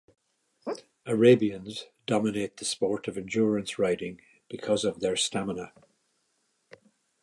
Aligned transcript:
Arabians 1.05 1.85
dominate 2.07 2.57
the 2.57 2.65
sport 2.65 3.07
of 3.07 3.19
endurance 3.19 3.77
riding 3.77 4.19
because 4.49 4.83
of 4.83 4.99
their 4.99 5.15
stamina. 5.15 5.73